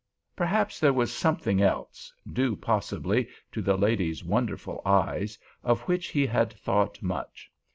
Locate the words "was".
0.95-1.13